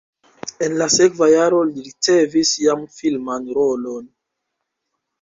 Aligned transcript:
En 0.67 0.77
la 0.79 0.87
sekva 0.93 1.27
jaro 1.33 1.59
li 1.69 1.85
ricevis 1.89 2.57
jam 2.65 2.91
filman 2.97 3.49
rolon. 3.61 4.13